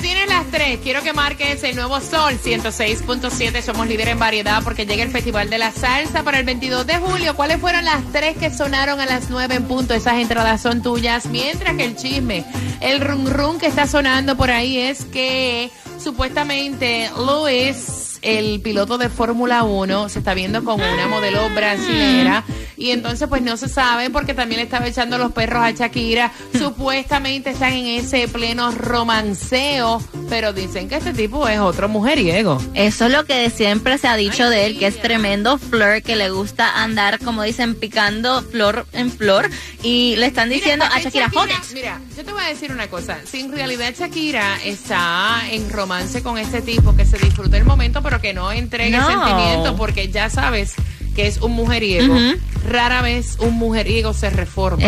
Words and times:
Tienes 0.00 0.28
las 0.28 0.46
tres. 0.50 0.80
Quiero 0.82 1.02
que 1.02 1.12
marques 1.12 1.62
el 1.62 1.76
nuevo 1.76 2.00
Sol 2.00 2.34
106.7. 2.34 3.62
Somos 3.62 3.86
líder 3.86 4.08
en 4.08 4.18
variedad 4.18 4.62
porque 4.62 4.86
llega 4.86 5.02
el 5.02 5.10
Festival 5.10 5.48
de 5.48 5.58
la 5.58 5.70
Salsa 5.70 6.22
para 6.22 6.38
el 6.38 6.44
22 6.44 6.86
de 6.86 6.98
julio. 6.98 7.34
¿Cuáles 7.36 7.58
fueron 7.58 7.84
las 7.84 8.04
tres 8.12 8.36
que 8.36 8.50
sonaron 8.50 9.00
a 9.00 9.06
las 9.06 9.30
9 9.30 9.54
en 9.54 9.64
punto? 9.64 9.94
Esas 9.94 10.14
entradas 10.14 10.60
son 10.60 10.82
tuyas. 10.82 11.26
Mientras 11.26 11.76
que 11.76 11.84
el 11.84 11.96
chisme, 11.96 12.44
el 12.80 13.00
rum 13.00 13.26
rum 13.26 13.58
que 13.58 13.66
está 13.66 13.86
sonando 13.86 14.36
por 14.36 14.50
ahí 14.50 14.78
es 14.78 15.04
que 15.06 15.70
supuestamente 15.98 17.10
Luis, 17.16 18.03
el 18.24 18.60
piloto 18.60 18.98
de 18.98 19.08
Fórmula 19.08 19.62
1, 19.62 20.08
se 20.08 20.18
está 20.18 20.34
viendo 20.34 20.64
con 20.64 20.80
una 20.80 21.06
modelo 21.06 21.48
brasilera. 21.50 22.44
Y 22.76 22.90
entonces 22.90 23.28
pues 23.28 23.42
no 23.42 23.56
se 23.56 23.68
sabe 23.68 24.10
porque 24.10 24.34
también 24.34 24.58
le 24.58 24.64
estaba 24.64 24.86
echando 24.86 25.18
los 25.18 25.32
perros 25.32 25.62
a 25.62 25.70
Shakira. 25.70 26.32
Supuestamente 26.58 27.50
están 27.50 27.74
en 27.74 27.86
ese 27.86 28.26
pleno 28.28 28.70
romanceo, 28.72 30.02
pero 30.28 30.52
dicen 30.52 30.88
que 30.88 30.96
este 30.96 31.12
tipo 31.12 31.46
es 31.48 31.58
otro 31.58 31.88
mujeriego. 31.88 32.60
Eso 32.74 33.06
es 33.06 33.12
lo 33.12 33.24
que 33.24 33.50
siempre 33.50 33.98
se 33.98 34.08
ha 34.08 34.16
dicho 34.16 34.48
de 34.48 34.66
él, 34.66 34.78
que 34.78 34.86
es 34.86 35.00
tremendo 35.00 35.58
flor, 35.58 36.02
que 36.02 36.16
le 36.16 36.30
gusta 36.30 36.82
andar, 36.82 37.18
como 37.20 37.42
dicen, 37.42 37.74
picando 37.74 38.42
flor 38.42 38.86
en 38.92 39.10
flor. 39.10 39.50
Y 39.82 40.16
le 40.16 40.26
están 40.26 40.48
diciendo 40.48 40.86
Mira, 40.86 40.96
a 40.96 41.00
Shakira, 41.00 41.30
Shakira. 41.32 41.60
Mira, 41.74 42.00
yo 42.16 42.24
te 42.24 42.32
voy 42.32 42.42
a 42.42 42.48
decir 42.48 42.72
una 42.72 42.88
cosa. 42.88 43.18
Si 43.24 43.40
en 43.40 43.52
realidad 43.52 43.94
Shakira 43.96 44.58
está 44.64 45.42
en 45.50 45.70
romance 45.70 46.22
con 46.22 46.38
este 46.38 46.62
tipo, 46.62 46.96
que 46.96 47.04
se 47.04 47.18
disfrute 47.18 47.56
el 47.56 47.64
momento, 47.64 48.02
pero 48.02 48.13
que 48.20 48.34
no 48.34 48.52
entregue 48.52 48.96
No. 48.96 49.06
sentimiento, 49.06 49.76
porque 49.76 50.08
ya 50.08 50.30
sabes 50.30 50.74
que 51.14 51.26
es 51.28 51.38
un 51.38 51.52
mujeriego. 51.52 52.12
Ujú. 52.14 52.34
Rara 52.68 53.02
vez 53.02 53.36
un 53.40 53.54
mujeriego 53.54 54.14
se 54.14 54.30
reforma. 54.30 54.84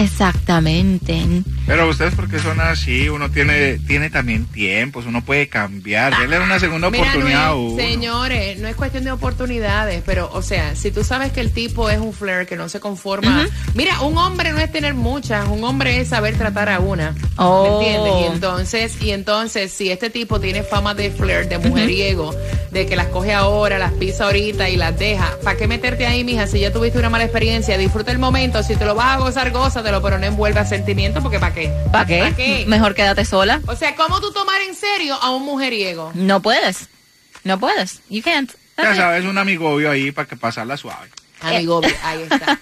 Exactamente. 0.47 1.23
Pero 1.67 1.89
ustedes 1.89 2.15
porque 2.15 2.39
son 2.39 2.61
así, 2.61 3.09
uno 3.09 3.31
tiene 3.31 3.79
tiene 3.79 4.09
también 4.09 4.47
tiempos, 4.47 5.05
uno 5.07 5.23
puede 5.25 5.49
cambiar, 5.49 6.17
denle 6.19 6.39
una 6.41 6.59
segunda 6.59 6.89
Mira, 6.91 7.05
oportunidad 7.11 7.45
a 7.45 7.49
no 7.49 7.67
es- 7.67 7.73
uno. 7.73 7.83
señores, 7.83 8.59
no 8.61 8.69
es 8.69 8.77
cuestión 8.77 9.05
de 9.05 9.11
oportunidades, 9.13 10.03
pero, 10.07 10.31
o 10.33 10.41
sea, 10.43 10.75
si 10.77 10.91
tú 10.91 11.05
sabes 11.05 11.33
que 11.33 11.41
el 11.41 11.53
tipo 11.53 11.91
es 11.91 11.99
un 11.99 12.13
flair 12.13 12.47
que 12.47 12.57
no 12.57 12.69
se 12.69 12.81
conforma. 12.81 13.47
Mira, 13.75 14.01
un 14.03 14.17
hombre 14.17 14.53
no 14.53 14.59
es 14.59 14.71
tener 14.73 14.95
muchas, 14.95 15.47
un 15.49 15.63
hombre 15.65 16.01
es 16.01 16.09
saber 16.09 16.37
tratar 16.39 16.69
a 16.71 16.79
una. 16.81 17.15
Oh. 17.37 17.81
¿Me 17.81 17.89
entiendes? 17.95 18.13
Y 18.23 18.33
entonces, 18.35 19.03
y 19.03 19.11
entonces, 19.11 19.73
si 19.73 19.91
este 19.91 20.09
tipo 20.09 20.41
tiene 20.41 20.63
fama 20.63 20.95
de 20.95 21.11
flair, 21.11 21.49
de 21.49 21.59
mujeriego, 21.59 22.35
de 22.77 22.85
que 22.85 22.95
las 22.95 23.07
coge 23.07 23.33
ahora, 23.33 23.79
las 23.79 23.93
pisa 23.93 24.27
ahorita 24.27 24.69
y 24.69 24.77
las 24.77 24.99
deja, 24.99 25.39
¿para 25.43 25.57
qué 25.57 25.67
meterte 25.67 26.07
ahí, 26.07 26.25
mija? 26.25 26.47
Si 26.47 26.61
ya 26.61 26.71
tuviste 26.71 26.99
una 26.99 27.09
mala 27.09 27.25
experiencia, 27.25 27.79
disfruta 27.79 28.13
el 28.13 28.19
momento. 28.19 28.63
Si 28.63 28.77
te 28.77 28.85
lo 28.85 28.95
vas 28.95 29.17
a 29.17 29.19
gozar, 29.19 29.51
gózatelo, 29.51 30.03
pero 30.03 30.19
no 30.19 30.27
envuelva 30.27 30.67
sentimiento, 30.67 31.23
porque 31.23 31.39
¿para 31.39 31.55
qué? 31.55 31.73
¿Para 31.91 32.05
qué? 32.05 32.21
¿Pa' 32.21 32.37
qué? 32.37 32.65
Mejor 32.67 32.95
quédate 32.95 33.25
sola. 33.25 33.63
O 33.67 33.77
sea, 33.77 33.95
¿cómo 33.97 34.21
tú 34.21 34.31
tomar 34.31 34.61
en 34.61 34.75
serio 34.75 35.15
a 35.15 35.31
un 35.31 35.47
mujeriego? 35.47 36.13
No 36.15 36.43
puedes. 36.43 36.91
No 37.45 37.59
puedes. 37.59 38.03
You 38.11 38.23
can't. 38.23 38.53
Ya 38.77 38.95
sabes, 38.95 39.25
un 39.25 39.39
amigobio 39.39 39.91
ahí 39.91 40.13
para 40.13 40.29
que 40.29 40.37
pasarla 40.37 40.77
suave. 40.77 41.09
Amigo, 41.41 41.81
ahí 42.03 42.23
está. 42.23 42.59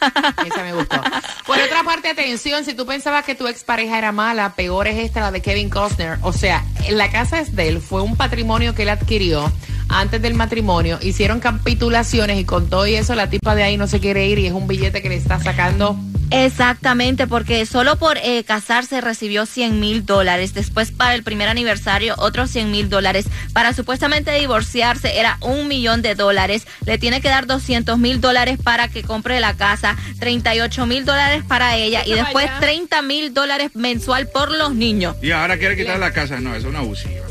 Esa 0.47 0.63
me 0.63 0.75
gustó. 0.75 1.03
Por 1.45 1.59
otra 1.59 1.83
parte, 1.83 2.11
atención, 2.11 2.65
si 2.65 2.75
tú 2.75 2.87
pensabas 2.87 3.25
que 3.25 3.35
tu 3.35 3.49
expareja 3.49 3.99
era 3.99 4.13
mala, 4.13 4.55
peor 4.55 4.87
es 4.87 4.99
esta, 4.99 5.21
la 5.21 5.33
de 5.33 5.43
Kevin 5.43 5.71
Costner. 5.71 6.19
O 6.23 6.33
sea, 6.33 6.65
la 6.89 7.11
casa 7.11 7.41
es 7.41 7.57
de 7.57 7.69
él, 7.69 7.81
fue 7.81 8.03
un 8.03 8.17
patrimonio 8.17 8.77
que 8.77 8.83
él 8.83 8.91
adquirió 8.91 9.53
antes 9.89 10.21
del 10.22 10.34
matrimonio. 10.34 10.99
Hicieron 11.03 11.41
capitulaciones 11.41 12.39
y 12.39 12.45
con 12.45 12.69
todo 12.69 12.87
y 12.87 12.95
eso 12.95 13.15
la 13.15 13.31
tipa 13.31 13.55
de 13.55 13.62
ahí 13.62 13.77
no 13.77 13.87
se 13.87 14.00
quiere 14.00 14.27
ir 14.27 14.39
y 14.39 14.47
es 14.47 14.53
un 14.53 14.67
billete 14.67 15.03
que 15.03 15.09
le 15.09 15.17
está 15.17 15.41
sacando. 15.41 15.99
Exactamente, 16.31 17.27
porque 17.27 17.65
solo 17.67 17.97
por 17.97 18.19
eh, 18.19 18.43
casarse 18.44 19.00
recibió 19.00 19.47
100 19.47 19.78
mil 19.78 20.05
dólares. 20.05 20.55
Después 20.55 20.91
para 20.91 21.15
el 21.15 21.23
primer 21.23 21.49
aniversario 21.49 22.15
otros 22.19 22.50
100 22.50 22.71
mil 22.71 22.89
dólares. 22.89 23.27
Para 23.53 23.73
supuestamente 23.73 24.33
divorciarse 24.33 25.19
era 25.19 25.39
un 25.41 25.69
millón 25.69 26.03
de 26.03 26.15
dólares. 26.15 26.67
Le 26.87 26.99
tiene 26.99 27.21
que 27.21 27.28
dar 27.28 27.47
200 27.47 27.99
mil 27.99 28.21
dólares 28.21 28.59
para 28.62 28.89
que 28.89 29.03
compre 29.03 29.39
la 29.41 29.55
casa, 29.55 29.97
38 30.19 30.87
mil 30.87 31.05
dólares 31.05 31.44
para 31.47 31.77
ella 31.77 32.03
y 32.05 32.15
después 32.15 32.50
30 32.61 33.03
mil 33.03 33.33
dólares 33.33 33.71
mensual 33.75 34.28
por 34.28 34.50
los 34.50 34.75
niños. 34.75 35.17
Y 35.23 35.31
ahora 35.31 35.59
quiere 35.59 35.77
quitar 35.77 35.99
la 35.99 36.12
casa, 36.12 36.41
no, 36.41 36.55
es 36.55 36.65
una 36.65 36.81
abusiva. 36.81 37.24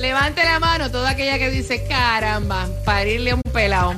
Levante 0.00 0.42
la 0.44 0.58
mano 0.58 0.90
toda 0.90 1.10
aquella 1.10 1.38
que 1.38 1.50
dice, 1.50 1.84
caramba, 1.86 2.66
parirle 2.86 3.32
a 3.32 3.34
un 3.34 3.42
pelado. 3.52 3.94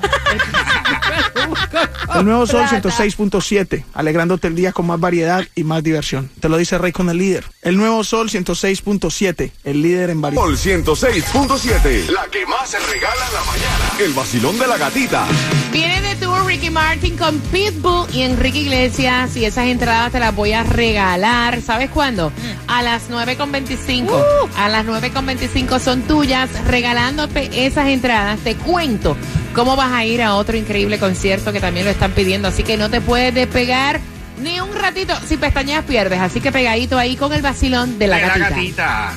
El 2.17 2.25
nuevo 2.25 2.45
Sol 2.45 2.67
Plata. 2.69 2.89
106.7, 2.89 3.85
alegrándote 3.95 4.49
el 4.49 4.57
día 4.57 4.73
con 4.73 4.87
más 4.87 4.99
variedad 4.99 5.47
y 5.55 5.63
más 5.63 5.85
diversión. 5.85 6.29
Te 6.41 6.49
lo 6.49 6.57
dice 6.57 6.77
Rey 6.77 6.91
con 6.91 7.09
el 7.09 7.19
líder. 7.19 7.45
El 7.63 7.77
nuevo 7.77 8.03
Sol 8.03 8.31
106.7, 8.31 9.53
el 9.63 9.81
líder 9.81 10.11
en 10.11 10.21
variedad. 10.21 10.43
Sol 10.43 10.57
106.7, 10.57 12.09
la 12.09 12.27
que 12.27 12.47
más 12.47 12.69
se 12.69 12.81
regala 12.81 13.25
en 13.29 13.35
la 13.35 13.45
mañana. 13.45 13.93
El 14.01 14.13
vacilón 14.13 14.59
de 14.59 14.67
la 14.67 14.79
gatita. 14.79 15.25
Viene 15.71 16.01
de 16.03 16.17
tour 16.17 16.32
Ricky 16.53 16.69
Martin 16.69 17.17
con 17.17 17.41
Pitbull 17.41 18.07
y 18.13 18.21
Enrique 18.21 18.59
Iglesias 18.59 19.35
y 19.39 19.47
esas 19.47 19.69
entradas 19.69 20.13
te 20.13 20.21
las 20.21 20.37
voy 20.37 20.53
a 20.53 20.63
regalar. 20.63 21.63
¿Sabes 21.63 21.89
cuándo? 21.89 22.31
A 22.67 22.83
las 22.83 23.09
9.25. 23.09 24.51
A 24.59 24.69
las 24.69 24.85
9.25 24.85 25.79
son 25.79 26.03
tuyas 26.03 26.51
regalándote 26.67 27.65
esas 27.65 27.89
entradas. 27.89 28.39
Te 28.41 28.55
cuento 28.55 29.17
cómo 29.55 29.77
vas 29.77 29.93
a 29.93 30.05
ir 30.05 30.21
a 30.23 30.35
otro 30.35 30.55
increíble 30.55 30.99
concierto 30.99 31.55
que 31.55 31.61
también 31.61 31.87
lo 31.87 31.91
están 31.91 32.13
pidiendo. 32.13 32.49
Así 32.49 32.63
que 32.65 32.77
no 32.77 32.91
te 32.91 33.01
puedes 33.01 33.35
despegar 33.35 33.99
ni 34.43 34.61
un 34.61 34.75
ratito. 34.75 35.15
Si 35.27 35.39
pestañeas 35.39 35.87
pierdes. 35.87 36.21
Así 36.21 36.43
que 36.43 36.53
pegadito 36.53 36.99
ahí 36.99 37.17
con 37.17 37.33
el 37.33 37.41
vacilón 37.41 37.99
de 37.99 38.09
la 38.09 38.17
De 38.17 38.27
la 38.27 38.37
gatita. 38.51 39.15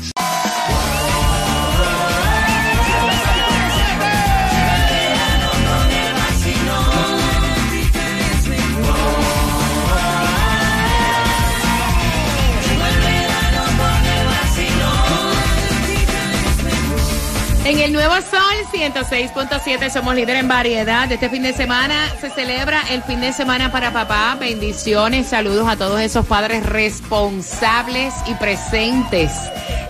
En 17.66 17.80
el 17.80 17.92
Nuevo 17.92 18.14
Sol 18.14 18.56
106.7 18.72 19.90
somos 19.90 20.14
líder 20.14 20.36
en 20.36 20.48
variedad. 20.48 21.12
Este 21.12 21.30
fin 21.30 21.42
de 21.42 21.52
semana 21.52 22.14
se 22.22 22.30
celebra 22.30 22.84
el 22.92 23.02
fin 23.02 23.22
de 23.22 23.34
semana 23.34 23.72
para 23.72 23.92
papá. 23.92 24.38
Bendiciones, 24.40 25.26
saludos 25.26 25.68
a 25.68 25.76
todos 25.76 26.00
esos 26.00 26.28
padres 26.28 26.64
responsables 26.64 28.14
y 28.28 28.36
presentes 28.36 29.32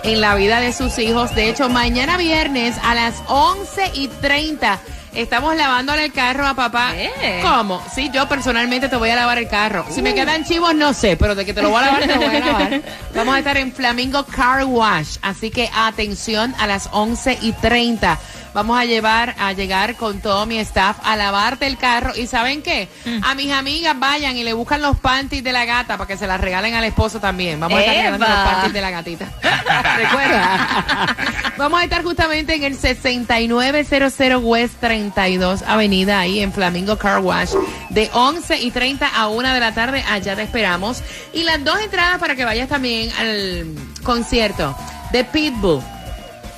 en 0.04 0.22
la 0.22 0.36
vida 0.36 0.62
de 0.62 0.72
sus 0.72 0.98
hijos. 1.00 1.36
De 1.36 1.50
hecho, 1.50 1.68
mañana 1.68 2.16
viernes 2.16 2.78
a 2.82 2.96
las 2.96 3.22
11 3.28 3.92
y 3.94 4.08
30 4.08 4.80
estamos 5.16 5.56
lavándole 5.56 6.06
el 6.06 6.12
carro 6.12 6.46
a 6.46 6.54
papá. 6.54 6.94
Eh. 6.96 7.42
¿Cómo? 7.42 7.82
Sí, 7.94 8.10
yo 8.14 8.28
personalmente 8.28 8.90
te 8.90 8.96
voy 8.96 9.10
a 9.10 9.16
lavar 9.16 9.38
el 9.38 9.48
carro. 9.48 9.86
Si 9.90 10.02
me 10.02 10.14
quedan 10.14 10.44
chivos, 10.44 10.76
no 10.76 10.94
sé, 10.94 11.18
pero 11.18 11.36
de 11.36 11.46
que 11.46 11.54
te 11.54 11.62
lo 11.62 11.70
voy 11.70 11.80
a 11.80 11.86
lavar, 11.86 12.02
te 12.02 12.16
lo 12.16 12.22
voy 12.22 12.36
a 12.36 12.40
lavar. 12.40 12.82
Vamos 13.16 13.36
a 13.36 13.40
estar 13.40 13.58
en 13.58 13.72
Flamingo 13.74 14.26
Car 14.26 14.66
Wash, 14.66 15.18
así 15.22 15.50
que 15.52 15.70
atención 15.74 16.54
a 16.60 16.68
las 16.68 16.90
11 16.92 17.40
y 17.42 17.54
30. 17.54 18.20
Vamos 18.56 18.80
a 18.80 18.86
llevar, 18.86 19.36
a 19.38 19.52
llegar 19.52 19.98
con 19.98 20.22
todo 20.22 20.46
mi 20.46 20.60
staff 20.60 21.00
a 21.04 21.18
lavarte 21.18 21.68
el 21.68 21.78
carro. 21.78 22.14
¿Y 22.16 22.26
saben 22.26 22.62
qué? 22.62 22.88
A 23.22 23.36
mis 23.36 23.52
amigas 23.52 24.00
vayan 24.00 24.38
y 24.38 24.46
le 24.46 24.54
buscan 24.54 24.82
los 24.82 24.96
panties 24.98 25.44
de 25.44 25.52
la 25.52 25.66
gata 25.66 25.98
para 25.98 26.08
que 26.08 26.16
se 26.16 26.26
las 26.26 26.40
regalen 26.40 26.74
al 26.74 26.86
esposo 26.86 27.20
también. 27.20 27.60
Vamos 27.60 27.78
a 27.78 27.82
estar 27.82 27.96
regalando 27.98 28.26
¡Eva! 28.26 28.36
los 28.36 28.54
panties 28.54 28.74
de 28.74 28.82
la 28.82 28.92
gatita. 28.92 29.26
Recuerda. 29.98 31.16
Vamos 31.58 31.82
a 31.82 31.84
estar 31.84 32.02
justamente 32.02 32.56
en 32.56 32.64
el 32.64 32.78
6900 32.78 34.42
West 34.42 34.76
32 34.80 35.62
Avenida, 35.64 36.22
ahí 36.22 36.40
en 36.40 36.54
Flamingo 36.54 36.98
Car 36.98 37.20
Wash, 37.20 37.52
de 37.90 38.10
11 38.14 38.62
y 38.62 38.72
30 38.72 39.06
a 39.06 39.28
1 39.28 39.54
de 39.54 39.60
la 39.60 39.74
tarde. 39.74 40.02
Allá 40.10 40.38
te 40.38 40.44
esperamos. 40.44 41.04
Y 41.34 41.44
las 41.44 41.62
dos 41.62 41.78
entradas 41.82 42.20
para 42.20 42.38
que 42.38 42.46
vayas 42.46 42.70
también 42.70 43.12
al 43.20 43.66
concierto 44.02 44.78
de 45.12 45.26
Pitbull, 45.26 45.82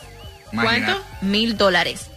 Imagina. 0.51 0.85
¿Cuánto? 0.85 1.05
Mil 1.21 1.57
dólares. 1.57 2.12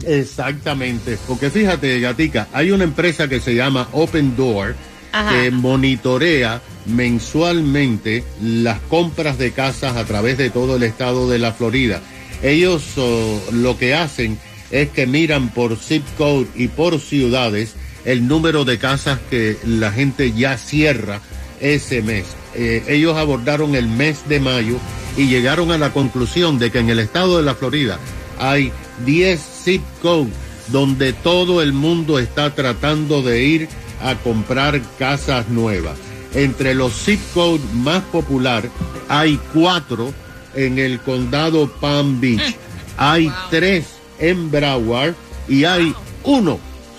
Exactamente, 0.06 1.18
porque 1.26 1.48
fíjate, 1.48 1.98
Gatica, 1.98 2.48
hay 2.52 2.72
una 2.72 2.84
empresa 2.84 3.26
que 3.26 3.40
se 3.40 3.54
llama 3.54 3.88
Open 3.92 4.36
Door 4.36 4.76
Ajá. 5.12 5.32
que 5.32 5.50
monitorea 5.50 6.60
mensualmente 6.84 8.22
las 8.42 8.80
compras 8.82 9.38
de 9.38 9.52
casas 9.52 9.96
a 9.96 10.04
través 10.04 10.36
de 10.36 10.50
todo 10.50 10.76
el 10.76 10.82
estado 10.82 11.28
de 11.30 11.38
la 11.38 11.52
Florida. 11.52 12.02
Ellos 12.42 12.82
oh, 12.98 13.40
lo 13.50 13.78
que 13.78 13.94
hacen 13.94 14.38
es 14.70 14.88
que 14.90 15.06
miran 15.06 15.48
por 15.50 15.76
zip 15.76 16.04
code 16.16 16.46
y 16.54 16.68
por 16.68 17.00
ciudades 17.00 17.74
el 18.04 18.26
número 18.26 18.64
de 18.64 18.78
casas 18.78 19.18
que 19.30 19.56
la 19.64 19.92
gente 19.92 20.32
ya 20.32 20.56
cierra 20.56 21.20
ese 21.60 22.02
mes. 22.02 22.26
Eh, 22.54 22.84
ellos 22.88 23.16
abordaron 23.16 23.74
el 23.74 23.88
mes 23.88 24.28
de 24.28 24.40
mayo 24.40 24.78
y 25.16 25.28
llegaron 25.28 25.70
a 25.72 25.78
la 25.78 25.92
conclusión 25.92 26.58
de 26.58 26.70
que 26.70 26.78
en 26.78 26.90
el 26.90 26.98
estado 26.98 27.36
de 27.36 27.42
la 27.42 27.54
Florida 27.54 27.98
hay 28.38 28.72
10 29.04 29.40
zip 29.64 29.82
codes 30.00 30.32
donde 30.68 31.12
todo 31.12 31.62
el 31.62 31.72
mundo 31.72 32.18
está 32.18 32.54
tratando 32.54 33.22
de 33.22 33.42
ir 33.42 33.68
a 34.02 34.14
comprar 34.16 34.80
casas 34.98 35.48
nuevas. 35.48 35.96
Entre 36.34 36.74
los 36.74 36.92
zip 36.92 37.20
codes 37.34 37.62
más 37.74 38.02
popular 38.04 38.68
hay 39.08 39.40
cuatro 39.52 40.12
en 40.54 40.78
el 40.78 41.00
condado 41.00 41.70
Palm 41.80 42.20
Beach, 42.20 42.56
hay 42.96 43.32
tres 43.50 43.97
en 44.18 44.50
Broward 44.50 45.14
y 45.48 45.64
hay 45.64 45.94
uno 46.24 46.58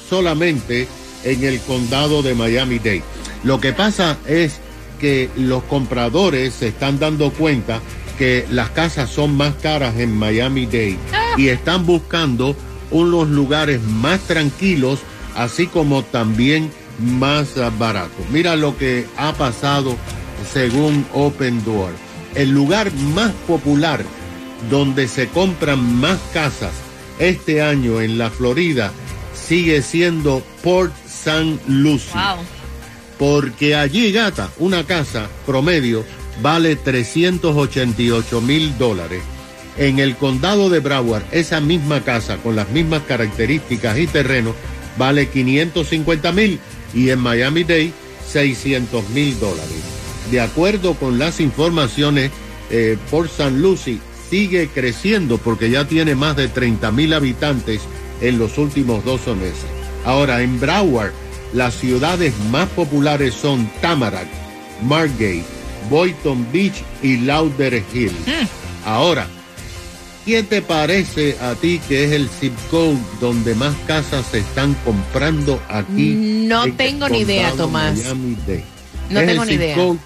solamente 0.10 0.88
en 1.24 1.44
el 1.44 1.60
condado 1.62 2.22
de 2.22 2.36
Miami-Dade. 2.36 3.04
Lo 3.44 3.60
que 3.60 3.74
pasa 3.74 4.18
es 4.28 4.60
que 5.00 5.30
los 5.38 5.64
compradores 5.64 6.54
se 6.54 6.70
están 6.70 7.00
dando 7.00 7.32
cuenta 7.32 7.80
que 8.18 8.46
las 8.52 8.70
casas 8.72 9.10
son 9.10 9.38
más 9.38 9.54
caras 9.56 9.98
en 9.98 10.18
Miami-Dade 10.18 10.98
y 11.38 11.48
están 11.48 11.86
buscando 11.86 12.56
unos 12.92 13.30
lugares 13.30 13.82
más 13.82 14.20
tranquilos, 14.22 15.00
así 15.36 15.68
como 15.68 16.04
también 16.04 16.72
más 17.00 17.58
ah, 17.58 17.72
baratos. 17.78 18.26
Mira 18.32 18.56
lo 18.56 18.78
que 18.78 19.06
ha 19.16 19.32
pasado 19.34 19.96
según 20.52 21.06
Open 21.14 21.64
Door. 21.64 21.92
El 22.36 22.50
lugar 22.50 22.92
más 23.16 23.32
popular 23.48 24.04
donde 24.70 25.08
se 25.08 25.28
compran 25.30 26.00
más 26.00 26.20
casas 26.34 26.72
este 27.20 27.62
año 27.62 28.02
en 28.02 28.18
la 28.18 28.30
Florida 28.30 28.92
sigue 29.34 29.82
siendo 29.82 30.44
Port 30.64 30.94
St. 31.06 31.60
Lucie. 31.68 32.14
Wow. 32.14 32.44
Porque 33.18 33.76
allí, 33.76 34.12
gata, 34.12 34.50
una 34.58 34.86
casa 34.86 35.28
promedio 35.46 36.06
vale 36.42 36.76
388 36.76 38.42
mil 38.42 38.78
dólares. 38.78 39.22
En 39.78 40.00
el 40.00 40.16
condado 40.16 40.70
de 40.70 40.80
Broward, 40.80 41.24
esa 41.32 41.60
misma 41.62 42.04
casa 42.04 42.38
con 42.38 42.56
las 42.56 42.70
mismas 42.70 43.04
características 43.04 43.98
y 43.98 44.08
terreno 44.08 44.54
vale 44.98 45.30
550 45.30 46.32
mil 46.32 46.60
y 46.94 47.10
en 47.10 47.20
Miami 47.20 47.64
Dade 47.64 47.94
600 48.28 49.10
mil 49.10 49.40
dólares. 49.40 49.84
De 50.32 50.42
acuerdo 50.42 50.94
con 50.96 51.18
las 51.18 51.40
informaciones, 51.40 52.32
eh, 52.70 52.98
Port 53.10 53.32
St. 53.32 53.52
Lucie 53.52 54.00
sigue 54.30 54.68
creciendo 54.74 55.38
porque 55.38 55.70
ya 55.70 55.88
tiene 55.88 56.16
más 56.16 56.36
de 56.36 56.48
30 56.48 56.92
mil 56.92 57.14
habitantes 57.14 57.82
en 58.22 58.38
los 58.38 58.58
últimos 58.58 59.04
12 59.06 59.34
meses. 59.36 59.66
Ahora, 60.06 60.42
en 60.42 60.60
Broward 60.60 61.12
Las 61.54 61.74
ciudades 61.76 62.34
más 62.52 62.70
populares 62.70 63.34
son 63.34 63.70
Tamarack, 63.82 64.28
Margate, 64.84 65.44
Boynton 65.90 66.46
Beach 66.54 66.84
y 67.02 67.18
Lauderhill. 67.18 68.12
Ahora, 68.86 69.28
¿qué 70.26 70.44
te 70.44 70.62
parece 70.62 71.36
a 71.42 71.56
ti 71.56 71.82
que 71.88 72.04
es 72.04 72.12
el 72.12 72.30
zip 72.30 72.54
code 72.70 72.98
donde 73.20 73.56
más 73.56 73.74
casas 73.88 74.28
se 74.32 74.40
están 74.40 74.76
comprando 74.86 75.60
aquí? 75.70 76.46
No 76.48 76.72
tengo 76.74 77.10
ni 77.10 77.22
idea, 77.22 77.52
Tomás. 77.54 77.98
No 79.10 79.20
Es 79.20 79.26
tengo 79.28 79.42
el 79.44 79.50
ni 79.50 79.54
zip 79.54 79.62
idea. 79.62 79.76
code, 79.76 79.98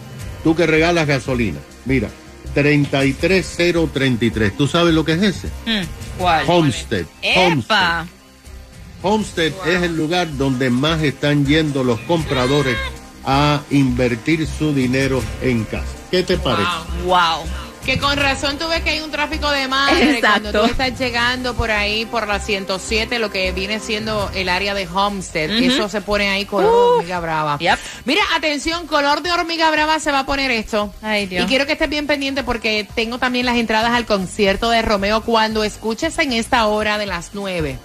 tú 0.46 0.56
que 0.56 0.65
regalas 0.65 1.08
gasolina. 1.08 1.60
Mira, 1.86 2.10
33033. 2.53 4.57
¿Tú 4.57 4.67
sabes 4.67 4.93
lo 4.93 5.03
que 5.03 5.13
es 5.13 5.24
ese? 5.24 5.50
¿Cuál? 6.17 6.45
Homestead. 6.48 7.05
Homestead 9.01 9.51
es 9.67 9.83
el 9.83 9.98
lugar 9.98 10.38
donde 10.38 10.69
más 10.69 11.01
están 11.01 11.45
yendo 11.45 11.83
los 11.83 12.00
compradores 12.01 12.77
a 13.25 13.62
invertir 13.69 14.48
su 14.48 14.74
dinero 14.74 15.22
en 15.41 15.65
casa. 15.65 15.86
¿Qué 16.12 16.24
te 16.24 16.38
parece? 16.38 16.69
¡Wow! 17.05 17.43
Que 17.86 17.98
con 18.00 18.16
razón 18.16 18.58
tú 18.58 18.68
ves 18.70 18.82
que 18.82 18.92
hay 18.92 19.02
un 19.02 19.12
tráfico 19.12 19.52
de 19.52 19.68
madre 19.68 20.16
Exacto. 20.16 20.52
cuando 20.52 20.62
tú 20.62 20.72
estás 20.72 20.98
llegando 20.98 21.54
por 21.54 21.70
ahí 21.70 22.06
por 22.06 22.28
la 22.28 22.40
107, 22.40 23.20
lo 23.20 23.30
que 23.30 23.52
viene 23.52 23.82
siendo 23.82 24.32
el 24.34 24.48
área 24.48 24.74
de 24.74 24.88
Homestead. 24.88 25.52
Eso 25.52 25.90
se 25.90 26.00
pone 26.00 26.30
ahí 26.30 26.46
color 26.46 26.72
de 26.72 26.78
hormiga 26.98 27.20
brava. 27.20 27.58
Yep. 27.60 27.80
Mira, 28.06 28.22
atención, 28.36 28.88
color 28.88 29.22
de 29.22 29.34
hormiga 29.34 29.70
brava 29.70 30.00
se 30.00 30.13
va 30.13 30.20
a 30.20 30.25
poner 30.25 30.50
esto. 30.52 30.94
Ay, 31.02 31.25
Dios. 31.25 31.44
Y 31.44 31.48
quiero 31.48 31.66
que 31.66 31.74
estés 31.74 31.90
bien 31.90 32.08
pendiente 32.08 32.44
porque 32.44 32.88
tengo 32.96 33.18
también 33.18 33.46
las 33.46 33.58
entradas 33.58 33.92
al 33.92 34.06
concierto 34.06 34.70
de 34.70 34.82
Romeo 34.82 35.22
cuando 35.22 35.66
escuches 35.66 36.18
en 36.20 36.32
esta 36.32 36.66
hora 36.68 36.98
de 36.98 37.06
las 37.06 37.32
9. 37.34 37.78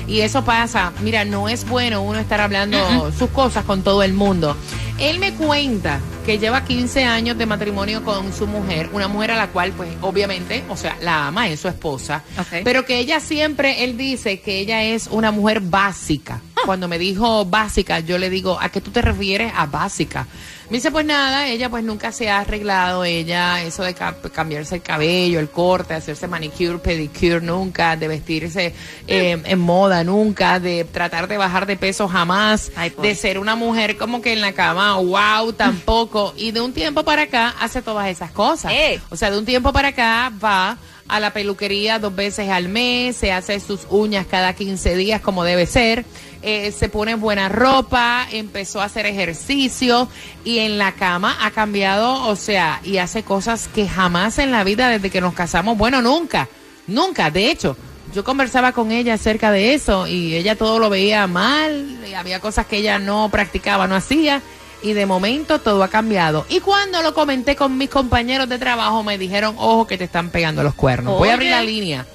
Y 0.07 0.21
eso 0.21 0.43
pasa. 0.43 0.91
Mira, 1.01 1.23
no 1.23 1.49
es 1.49 1.69
bueno 1.69 2.01
uno 2.01 2.17
estar 2.17 2.41
hablando 2.41 3.11
sus 3.11 3.29
cosas 3.29 3.63
con 3.63 3.83
todo 3.83 4.01
el 4.01 4.13
mundo. 4.13 4.57
Él 4.97 5.19
me 5.19 5.33
cuenta 5.33 5.99
que 6.25 6.37
lleva 6.37 6.65
15 6.65 7.05
años 7.05 7.37
de 7.37 7.45
matrimonio 7.45 8.03
con 8.03 8.33
su 8.33 8.45
mujer, 8.45 8.89
una 8.91 9.07
mujer 9.07 9.31
a 9.31 9.37
la 9.37 9.47
cual, 9.47 9.71
pues, 9.71 9.89
obviamente, 10.01 10.63
o 10.69 10.77
sea, 10.77 10.97
la 11.01 11.27
ama, 11.27 11.49
es 11.49 11.59
su 11.59 11.67
esposa, 11.67 12.23
pero 12.63 12.85
que 12.85 12.99
ella 12.99 13.19
siempre, 13.19 13.83
él 13.83 13.97
dice 13.97 14.39
que 14.39 14.59
ella 14.59 14.83
es 14.83 15.07
una 15.07 15.31
mujer 15.31 15.61
básica. 15.61 16.41
Cuando 16.65 16.87
me 16.87 16.97
dijo 16.99 17.45
básica, 17.45 17.99
yo 17.99 18.17
le 18.17 18.29
digo, 18.29 18.57
¿a 18.59 18.69
qué 18.69 18.81
tú 18.81 18.91
te 18.91 19.01
refieres 19.01 19.51
a 19.55 19.65
básica? 19.65 20.27
Me 20.69 20.77
dice, 20.77 20.91
pues 20.91 21.03
nada, 21.03 21.47
ella 21.47 21.67
pues 21.69 21.83
nunca 21.83 22.11
se 22.11 22.29
ha 22.29 22.41
arreglado, 22.41 23.03
ella, 23.03 23.63
eso 23.63 23.81
de 23.81 23.95
ca- 23.95 24.15
cambiarse 24.31 24.75
el 24.75 24.81
cabello, 24.83 25.39
el 25.39 25.49
corte, 25.49 25.95
hacerse 25.95 26.27
manicure, 26.27 26.77
pedicure, 26.77 27.41
nunca, 27.41 27.95
de 27.95 28.07
vestirse 28.07 28.75
eh, 29.07 29.41
en 29.43 29.59
moda, 29.59 30.03
nunca, 30.03 30.59
de 30.59 30.83
tratar 30.83 31.27
de 31.27 31.37
bajar 31.37 31.65
de 31.65 31.75
peso 31.75 32.07
jamás, 32.07 32.71
Ay, 32.75 32.91
pobre. 32.91 33.09
de 33.09 33.15
ser 33.15 33.39
una 33.39 33.55
mujer 33.55 33.97
como 33.97 34.21
que 34.21 34.31
en 34.31 34.41
la 34.41 34.51
cama, 34.53 34.95
wow, 34.97 35.51
tampoco. 35.53 36.35
Y 36.37 36.51
de 36.51 36.61
un 36.61 36.71
tiempo 36.71 37.03
para 37.03 37.23
acá 37.23 37.55
hace 37.59 37.81
todas 37.81 38.07
esas 38.07 38.29
cosas. 38.31 38.71
Eh. 38.71 38.99
O 39.09 39.15
sea, 39.15 39.31
de 39.31 39.39
un 39.39 39.45
tiempo 39.45 39.73
para 39.73 39.87
acá 39.87 40.31
va 40.43 40.77
a 41.07 41.19
la 41.19 41.33
peluquería 41.33 41.97
dos 41.97 42.15
veces 42.15 42.49
al 42.49 42.69
mes, 42.69 43.15
se 43.17 43.31
hace 43.31 43.59
sus 43.59 43.87
uñas 43.89 44.27
cada 44.29 44.53
15 44.53 44.95
días 44.95 45.19
como 45.21 45.43
debe 45.43 45.65
ser, 45.65 46.05
eh, 46.41 46.71
se 46.71 46.89
pone 46.89 47.15
buena 47.15 47.49
ropa, 47.49 48.27
empezó 48.31 48.81
a 48.81 48.85
hacer 48.85 49.05
ejercicio 49.05 50.07
y 50.43 50.59
en 50.59 50.77
la 50.77 50.93
cama 50.93 51.37
ha 51.41 51.51
cambiado, 51.51 52.27
o 52.27 52.35
sea, 52.35 52.81
y 52.83 52.97
hace 52.97 53.23
cosas 53.23 53.67
que 53.67 53.87
jamás 53.87 54.39
en 54.39 54.51
la 54.51 54.63
vida 54.63 54.89
desde 54.89 55.09
que 55.09 55.21
nos 55.21 55.33
casamos, 55.33 55.77
bueno, 55.77 56.01
nunca, 56.01 56.47
nunca, 56.87 57.29
de 57.31 57.51
hecho. 57.51 57.77
Yo 58.13 58.23
conversaba 58.23 58.71
con 58.71 58.91
ella 58.91 59.13
acerca 59.13 59.51
de 59.51 59.75
eso 59.75 60.07
y 60.07 60.35
ella 60.35 60.55
todo 60.55 60.79
lo 60.79 60.89
veía 60.89 61.27
mal, 61.27 61.99
y 62.09 62.13
había 62.15 62.39
cosas 62.39 62.65
que 62.65 62.77
ella 62.77 62.97
no 62.97 63.29
practicaba, 63.29 63.87
no 63.87 63.95
hacía 63.95 64.41
y 64.81 64.93
de 64.93 65.05
momento 65.05 65.59
todo 65.59 65.83
ha 65.83 65.89
cambiado. 65.89 66.45
Y 66.49 66.59
cuando 66.59 67.01
lo 67.01 67.13
comenté 67.13 67.55
con 67.55 67.77
mis 67.77 67.89
compañeros 67.89 68.47
de 68.49 68.57
trabajo 68.57 69.03
me 69.03 69.17
dijeron, 69.17 69.55
ojo 69.57 69.85
que 69.87 69.97
te 69.97 70.05
están 70.05 70.29
pegando 70.29 70.63
los 70.63 70.73
cuernos. 70.73 71.17
Voy 71.17 71.29
a 71.29 71.33
abrir 71.33 71.51
la 71.51 71.61
línea. 71.61 72.05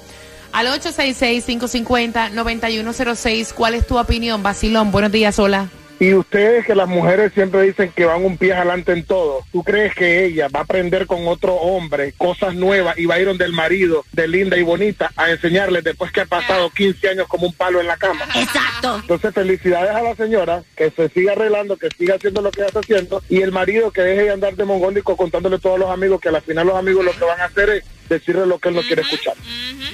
Al 0.55 0.67
866-550-9106, 0.67 3.53
¿cuál 3.53 3.73
es 3.73 3.85
tu 3.85 3.99
opinión? 3.99 4.41
Basilón, 4.41 4.89
buenos 4.89 5.11
días, 5.11 5.37
hola. 5.37 5.67
Y 5.99 6.13
ustedes 6.13 6.65
que 6.65 6.75
las 6.75 6.87
mujeres 6.87 7.33
siempre 7.33 7.63
dicen 7.63 7.91
que 7.93 8.05
van 8.05 8.23
un 8.23 8.37
pie 8.37 8.53
adelante 8.53 8.93
en 8.93 9.03
todo, 9.03 9.43
¿tú 9.51 9.65
crees 9.65 9.93
que 9.93 10.23
ella 10.23 10.47
va 10.47 10.61
a 10.61 10.63
aprender 10.63 11.07
con 11.07 11.27
otro 11.27 11.55
hombre 11.55 12.13
cosas 12.17 12.55
nuevas 12.55 12.97
y 12.97 13.05
va 13.05 13.15
a 13.15 13.19
ir 13.19 13.27
donde 13.27 13.43
el 13.43 13.51
marido 13.51 14.05
de 14.13 14.29
linda 14.29 14.57
y 14.57 14.63
bonita 14.63 15.11
a 15.17 15.29
enseñarle 15.29 15.81
después 15.81 16.13
que 16.13 16.21
ha 16.21 16.25
pasado 16.25 16.69
15 16.69 17.09
años 17.09 17.27
como 17.27 17.47
un 17.47 17.53
palo 17.53 17.81
en 17.81 17.87
la 17.87 17.97
cama? 17.97 18.25
Exacto. 18.35 18.99
Entonces 19.01 19.33
felicidades 19.33 19.91
a 19.91 20.03
la 20.03 20.15
señora 20.15 20.63
que 20.77 20.89
se 20.89 21.09
siga 21.09 21.33
arreglando, 21.33 21.75
que 21.75 21.89
siga 21.97 22.15
haciendo 22.15 22.41
lo 22.41 22.51
que 22.51 22.61
está 22.61 22.79
haciendo 22.79 23.21
y 23.27 23.41
el 23.41 23.51
marido 23.51 23.91
que 23.91 24.03
deje 24.03 24.23
de 24.23 24.31
andar 24.31 24.55
de 24.55 24.63
mongólico 24.63 25.17
contándole 25.17 25.57
a 25.57 25.59
todos 25.59 25.77
los 25.77 25.89
amigos 25.89 26.21
que 26.21 26.29
al 26.29 26.41
final 26.41 26.67
los 26.67 26.77
amigos 26.77 27.03
lo 27.03 27.11
que 27.11 27.25
van 27.25 27.41
a 27.41 27.45
hacer 27.45 27.69
es 27.71 27.83
decirle 28.09 28.45
lo 28.45 28.59
que 28.59 28.69
él 28.69 28.75
no 28.75 28.81
quiere 28.81 29.01
escuchar. 29.01 29.35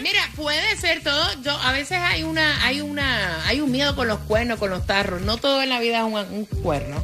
Mira, 0.02 0.21
puede 0.42 0.76
ser 0.78 1.04
todo. 1.04 1.24
Yo 1.44 1.52
a 1.52 1.72
veces 1.72 1.98
hay 2.00 2.24
una, 2.24 2.66
hay 2.66 2.82
una, 2.82 3.46
hay 3.48 3.62
un 3.62 3.72
miedo 3.72 3.96
con 3.96 4.08
los 4.08 4.20
cuernos, 4.20 4.60
con 4.60 4.70
los 4.70 4.86
tarros. 4.86 5.22
No 5.22 5.38
todo 5.38 5.62
en 5.62 5.70
la 5.70 5.80
vida 5.80 6.00
es 6.00 6.04
un, 6.04 6.14
un 6.14 6.46
cuerno. 6.46 7.02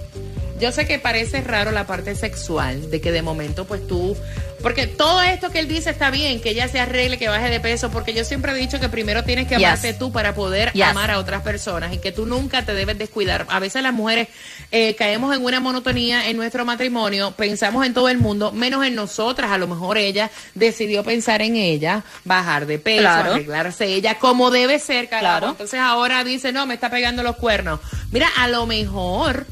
Yo 0.60 0.72
sé 0.72 0.88
que 0.88 0.98
parece 0.98 1.42
raro 1.42 1.72
la 1.72 1.86
parte 1.86 2.16
sexual, 2.16 2.90
de 2.90 3.00
que 3.00 3.12
de 3.12 3.22
momento 3.22 3.66
pues 3.66 3.86
tú, 3.88 4.18
porque 4.64 4.88
todo 4.88 5.22
esto 5.22 5.52
que 5.52 5.60
él 5.60 5.68
dice 5.68 5.92
está 5.92 6.10
bien, 6.10 6.42
que 6.42 6.50
ella 6.50 6.68
se 6.68 6.80
arregle, 6.80 7.20
que 7.20 7.28
baje 7.28 7.50
de 7.52 7.60
peso, 7.60 7.92
porque 7.92 8.14
yo 8.16 8.24
siempre 8.24 8.52
he 8.54 8.56
dicho 8.56 8.80
que 8.80 8.90
primero 8.90 9.24
tienes 9.24 9.48
que 9.48 9.56
Yes. 9.58 9.66
amarte 9.66 9.94
tú 9.94 10.12
para 10.12 10.34
poder 10.34 10.72
Yes. 10.74 10.84
amar 10.88 11.12
a 11.12 11.20
otras 11.20 11.44
personas 11.44 11.94
y 11.94 12.00
que 12.00 12.12
tú 12.12 12.26
nunca 12.26 12.66
te 12.66 12.74
debes 12.74 12.98
descuidar. 12.98 13.46
A 13.50 13.60
veces 13.60 13.84
las 13.84 13.94
mujeres 13.94 14.30
eh, 14.72 14.96
caemos 14.96 15.36
en 15.36 15.44
una 15.46 15.60
monotonía 15.60 16.28
en 16.28 16.38
nuestro 16.38 16.66
matrimonio, 16.66 17.32
pensamos 17.38 17.86
en 17.86 17.94
todo 17.94 18.10
el 18.10 18.18
mundo, 18.18 18.52
menos 18.52 18.84
en 18.84 18.96
nosotras. 18.96 19.52
A 19.52 19.60
lo 19.60 19.68
mejor 19.68 19.98
ella 20.00 20.32
decidió 20.56 21.04
pensar 21.04 21.44
en 21.44 21.56
ella, 21.56 22.04
bajar 22.26 22.66
de 22.66 22.80
peso, 22.80 23.02
Claro. 23.02 23.34
arreglarse 23.34 23.86
ella 23.86 24.16
como 24.18 24.50
debe 24.50 24.80
ser, 24.80 25.08
carajo. 25.08 25.38
Claro. 25.38 25.52
Entonces 25.52 25.80
ahora 25.80 26.24
dice, 26.24 26.52
no, 26.52 26.66
me 26.66 26.74
está 26.74 26.90
pegando 26.90 27.22
los 27.22 27.36
cuernos. 27.36 27.80
Mira, 28.12 28.28
a 28.38 28.48
lo 28.48 28.66
mejor 28.66 29.46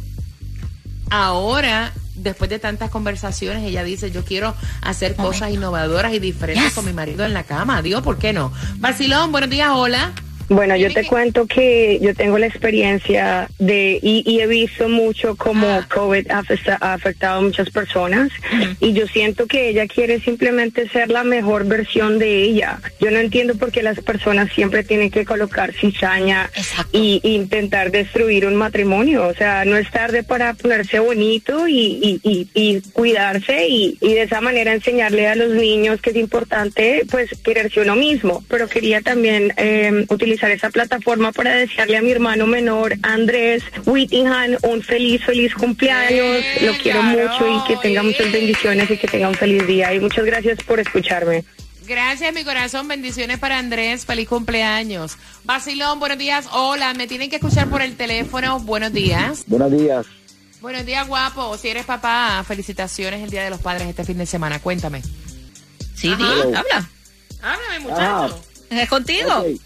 ahora, 1.10 1.92
después 2.16 2.50
de 2.50 2.60
tantas 2.60 2.90
conversaciones, 2.90 3.64
ella 3.64 3.84
dice, 3.84 4.12
yo 4.12 4.24
quiero 4.26 4.56
hacer 4.82 5.16
cosas 5.16 5.52
innovadoras 5.52 6.14
y 6.14 6.20
diferentes 6.20 6.64
Yes. 6.66 6.74
con 6.74 6.86
mi 6.86 6.94
marido 6.94 7.26
en 7.26 7.34
la 7.34 7.44
cama. 7.44 7.82
Dios, 7.82 8.02
¿por 8.02 8.18
qué 8.18 8.34
no? 8.34 8.52
Barcelón, 8.78 9.32
buenos 9.32 9.50
días, 9.50 9.70
hola. 9.74 10.12
Bueno, 10.48 10.76
yo 10.76 10.94
te 10.94 11.06
cuento 11.08 11.48
que 11.48 11.98
yo 12.02 12.14
tengo 12.14 12.38
la 12.38 12.46
experiencia 12.46 13.50
de 13.58 14.00
y, 14.02 14.24
y 14.30 14.42
he 14.42 14.48
visto 14.48 14.88
mucho 14.90 15.36
cómo 15.36 15.66
Ah. 15.68 15.88
COVID 15.92 16.30
ha 16.30 16.40
afecta- 16.40 16.78
ha 16.80 16.94
afectado 16.94 17.40
a 17.40 17.42
muchas 17.42 17.72
personas 17.72 18.30
y 18.80 18.94
yo 18.94 19.08
siento 19.08 19.48
que 19.48 19.70
ella 19.70 19.88
quiere 19.88 20.20
simplemente 20.20 20.88
ser 20.90 21.10
la 21.10 21.24
mejor 21.24 21.66
versión 21.66 22.20
de 22.20 22.44
ella. 22.44 22.80
Yo 23.00 23.10
no 23.10 23.18
entiendo 23.18 23.56
por 23.56 23.72
qué 23.72 23.82
las 23.82 24.00
personas 24.02 24.52
siempre 24.54 24.84
tienen 24.84 25.10
que 25.10 25.26
colocar 25.26 25.74
cizaña 25.74 26.52
y, 26.92 27.20
y 27.24 27.34
intentar 27.36 27.90
destruir 27.90 28.46
un 28.46 28.56
matrimonio. 28.56 29.28
O 29.28 29.34
sea, 29.34 29.66
no 29.66 29.78
es 29.78 29.90
tarde 29.90 30.22
para 30.22 30.54
ponerse 30.54 31.00
bonito 31.00 31.68
y, 31.68 31.74
y, 31.74 32.20
y, 32.24 32.48
y 32.54 32.82
cuidarse 32.94 33.68
y, 33.68 33.98
y 34.00 34.14
de 34.14 34.22
esa 34.24 34.42
manera 34.42 34.74
enseñarle 34.74 35.28
a 35.28 35.36
los 35.36 35.50
niños 35.54 36.02
que 36.02 36.12
es 36.12 36.16
importante 36.18 37.02
pues 37.10 37.32
quererse 37.44 37.82
uno 37.82 37.96
mismo. 37.96 38.44
Pero 38.48 38.68
quería 38.68 39.02
también 39.02 39.52
eh, 39.58 40.06
utilizar 40.10 40.35
esa 40.44 40.70
plataforma 40.70 41.32
para 41.32 41.56
desearle 41.56 41.98
a 41.98 42.02
mi 42.02 42.12
hermano 42.12 42.48
menor 42.48 42.96
Andrés 43.02 43.64
Whittingham 43.86 44.58
un 44.64 44.82
feliz, 44.82 45.24
feliz 45.24 45.54
cumpleaños. 45.54 46.44
Lo 46.62 46.74
quiero 46.78 47.02
mucho 47.04 47.48
y 47.48 47.68
que 47.68 47.78
tenga 47.78 48.04
muchas 48.04 48.32
bendiciones 48.32 48.90
y 48.90 48.98
que 48.98 49.08
tenga 49.08 49.30
un 49.30 49.36
feliz 49.36 49.66
día. 49.68 49.94
Y 49.94 50.00
muchas 50.00 50.26
gracias 50.26 50.62
por 50.64 50.80
escucharme. 50.80 51.44
Gracias, 51.88 52.34
mi 52.34 52.44
corazón. 52.44 52.88
Bendiciones 52.88 53.38
para 53.38 53.60
Andrés. 53.60 54.06
Feliz 54.06 54.28
cumpleaños. 54.28 55.18
Basilón, 55.44 56.00
buenos 56.00 56.18
días. 56.18 56.48
Hola, 56.52 56.94
me 56.94 57.08
tienen 57.08 57.30
que 57.30 57.36
escuchar 57.36 57.70
por 57.70 57.82
el 57.82 57.96
teléfono. 57.96 58.60
Buenos 58.60 58.92
días. 58.92 59.44
Buenos 59.48 59.72
días. 59.72 60.06
Buenos 60.62 60.86
días, 60.86 61.08
guapo. 61.08 61.56
Si 61.58 61.68
eres 61.68 61.86
papá, 61.86 62.44
felicitaciones 62.48 63.22
el 63.22 63.30
Día 63.30 63.44
de 63.44 63.52
los 63.52 63.62
Padres 63.62 63.88
este 63.88 64.04
fin 64.04 64.18
de 64.18 64.26
semana. 64.26 64.60
Cuéntame. 64.60 65.04
Sí, 65.94 66.10
Ajá. 66.10 66.18
di, 66.18 66.56
habla. 66.56 66.90
Háblame, 67.42 67.80
muchacho. 67.82 68.42
Es 68.72 68.90
contigo. 68.90 69.30
Ok. 69.38 69.60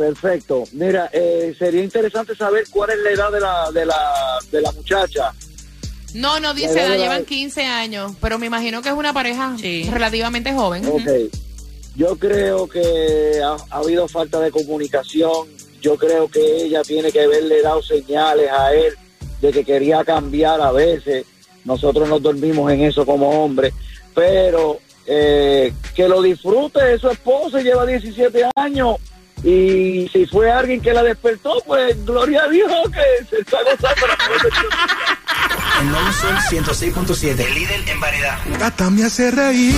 Perfecto. 0.00 0.64
Mira, 0.72 1.10
eh, 1.12 1.54
sería 1.58 1.82
interesante 1.84 2.34
saber 2.34 2.64
cuál 2.70 2.88
es 2.88 2.96
la 3.04 3.10
edad 3.10 3.30
de 3.30 3.38
la, 3.40 3.70
de 3.70 3.84
la, 3.84 4.38
de 4.50 4.60
la 4.62 4.72
muchacha. 4.72 5.34
No, 6.14 6.40
no 6.40 6.54
dice, 6.54 6.72
verdad- 6.72 6.96
llevan 6.96 7.24
15 7.26 7.66
años, 7.66 8.12
pero 8.18 8.38
me 8.38 8.46
imagino 8.46 8.80
que 8.80 8.88
es 8.88 8.94
una 8.94 9.12
pareja 9.12 9.54
relativamente 9.90 10.54
joven. 10.54 10.86
Ok. 10.86 11.34
Yo 11.96 12.16
creo 12.16 12.66
que 12.66 13.42
ha, 13.44 13.56
ha 13.70 13.78
habido 13.80 14.08
falta 14.08 14.40
de 14.40 14.50
comunicación. 14.50 15.48
Yo 15.82 15.98
creo 15.98 16.28
que 16.28 16.62
ella 16.64 16.80
tiene 16.80 17.12
que 17.12 17.20
haberle 17.20 17.60
dado 17.60 17.82
señales 17.82 18.50
a 18.50 18.72
él 18.72 18.94
de 19.42 19.50
que 19.52 19.66
quería 19.66 20.02
cambiar 20.02 20.62
a 20.62 20.72
veces. 20.72 21.26
Nosotros 21.66 22.08
nos 22.08 22.22
dormimos 22.22 22.72
en 22.72 22.80
eso 22.80 23.04
como 23.04 23.44
hombres. 23.44 23.74
Pero 24.14 24.78
eh, 25.06 25.74
que 25.94 26.08
lo 26.08 26.22
disfrute 26.22 26.82
de 26.82 26.98
su 26.98 27.10
esposo, 27.10 27.58
lleva 27.58 27.84
17 27.84 28.46
años. 28.56 28.96
Y 29.42 30.08
si 30.12 30.26
fue 30.26 30.50
alguien 30.50 30.80
que 30.80 30.92
la 30.92 31.02
despertó, 31.02 31.62
pues 31.66 32.04
gloria 32.04 32.44
a 32.44 32.48
Dios 32.48 32.70
que 32.92 33.26
se 33.28 33.40
está 33.40 33.58
gozando 33.62 34.06
la 34.06 35.80
El 35.80 35.90
nuevo 35.90 36.12
Sol 36.12 36.36
106.7, 36.50 37.40
el 37.40 37.54
líder 37.54 37.88
en 37.88 38.00
variedad. 38.00 38.38
Gata 38.58 38.90
me 38.90 39.04
hace 39.04 39.30
reír. 39.30 39.74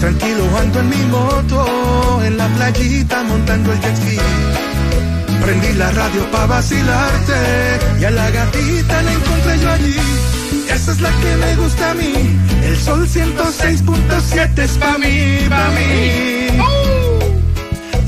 Tranquilo 0.00 0.44
ando 0.58 0.80
en 0.80 0.88
mi 0.88 1.04
moto, 1.04 2.20
en 2.24 2.36
la 2.36 2.48
playita 2.48 3.22
montando 3.22 3.72
el 3.72 3.80
jet 3.80 3.96
ski. 3.96 4.18
Prendí 5.42 5.72
la 5.74 5.90
radio 5.92 6.30
pa' 6.30 6.46
vacilarte 6.46 7.34
y 8.00 8.04
a 8.04 8.10
la 8.10 8.30
gatita 8.30 9.02
la 9.02 9.12
encontré 9.12 9.58
yo 9.60 9.70
allí. 9.70 9.96
Esa 10.68 10.92
es 10.92 11.00
la 11.00 11.10
que 11.10 11.36
me 11.36 11.56
gusta 11.56 11.90
a 11.90 11.94
mí. 11.94 12.12
El 12.62 12.76
sol 12.76 13.06
106.7 13.06 14.58
es 14.58 14.78
pa' 14.78 14.98
mí, 14.98 15.46
pa' 15.48 15.70
mí. 15.70 16.79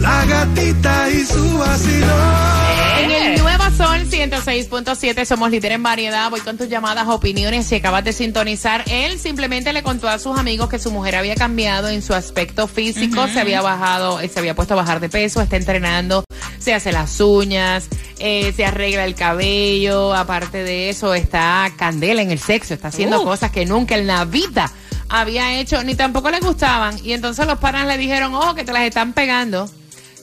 La 0.03 0.25
gatita 0.27 1.09
y 1.11 1.25
su 1.25 1.59
vacilón. 1.59 2.53
En 2.99 3.11
el 3.13 3.41
Nuevo 3.41 3.65
Sol 3.77 4.01
106.7 4.11 5.25
somos 5.25 5.51
líder 5.51 5.73
en 5.73 5.83
variedad. 5.85 6.29
Voy 6.29 6.41
con 6.41 6.59
tus 6.59 6.69
llamadas, 6.69 7.07
opiniones. 7.07 7.67
Si 7.67 7.77
acabas 7.77 8.03
de 8.05 8.13
sintonizar, 8.13 8.83
él 8.91 9.19
simplemente 9.21 9.73
le 9.73 9.85
contó 9.85 10.09
a 10.09 10.19
sus 10.19 10.37
amigos 10.37 10.69
que 10.69 10.81
su 10.81 10.91
mujer 10.91 11.15
había 11.15 11.37
cambiado 11.37 11.89
en 11.89 12.03
su 12.03 12.15
aspecto 12.15 12.67
físico, 12.67 13.29
se 13.29 13.41
había 13.41 13.63
bajado, 13.63 14.19
eh, 14.21 14.29
se 14.29 14.41
había 14.41 14.55
puesto 14.57 14.75
a 14.75 14.79
bajar 14.79 14.99
de 14.99 15.09
peso, 15.09 15.41
está 15.41 15.57
entrenando, 15.57 16.25
se 16.59 16.75
hace 16.75 16.91
las 16.91 17.21
uñas, 17.21 17.87
eh, 18.19 18.53
se 18.57 18.65
arregla 18.65 19.05
el 19.05 19.15
cabello. 19.15 20.15
Aparte 20.15 20.65
de 20.65 20.91
eso, 20.91 21.15
está 21.15 21.71
candela 21.77 22.23
en 22.23 22.33
el 22.33 22.41
sexo, 22.41 22.75
está 22.75 22.89
haciendo 22.89 23.21
Uh. 23.23 23.25
cosas 23.25 23.53
que 23.53 23.65
nunca 23.67 23.97
en 23.97 24.09
la 24.09 24.25
vida 24.25 24.69
había 25.09 25.55
hecho, 25.61 25.85
ni 25.85 25.95
tampoco 25.95 26.29
le 26.31 26.41
gustaban. 26.41 26.97
Y 27.05 27.13
entonces 27.13 27.47
los 27.47 27.59
panas 27.59 27.87
le 27.87 27.99
dijeron, 27.99 28.35
ojo, 28.35 28.57
que 28.57 28.65
te 28.65 28.73
las 28.73 28.83
están 28.83 29.13
pegando. 29.13 29.71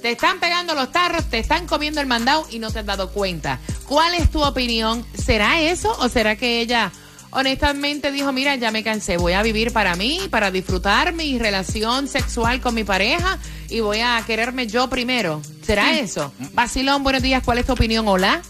Te 0.02 0.12
están 0.12 0.40
pegando 0.40 0.76
los 0.76 0.92
tarros, 0.92 1.26
te 1.30 1.40
están 1.40 1.68
comiendo 1.68 2.00
el 2.00 2.08
mandado 2.08 2.48
y 2.50 2.60
no 2.60 2.72
te 2.72 2.80
has 2.80 2.86
dado 2.86 3.10
cuenta. 3.10 3.60
¿Cuál 3.86 4.14
es 4.14 4.32
tu 4.32 4.42
opinión? 4.44 5.06
¿Será 5.14 5.62
eso 5.62 5.96
o 6.00 6.08
será 6.08 6.38
que 6.38 6.62
ella 6.62 6.92
honestamente 7.32 8.12
dijo, 8.12 8.32
mira, 8.32 8.56
ya 8.56 8.72
me 8.72 8.84
cansé, 8.84 9.18
voy 9.18 9.34
a 9.34 9.44
vivir 9.44 9.74
para 9.74 9.96
mí, 9.96 10.22
para 10.30 10.52
disfrutar 10.52 11.14
mi 11.14 11.38
relación 11.38 12.08
sexual 12.08 12.62
con 12.62 12.76
mi 12.76 12.84
pareja 12.86 13.38
y 13.70 13.82
voy 13.82 14.00
a 14.00 14.24
quererme 14.26 14.68
yo 14.68 14.90
primero? 14.90 15.42
¿Será 15.64 16.00
eso? 16.00 16.34
Basilón, 16.54 17.04
buenos 17.04 17.22
días, 17.22 17.44
¿cuál 17.44 17.58
es 17.58 17.66
tu 17.66 17.74
opinión? 17.74 18.08
Hola. 18.08 18.42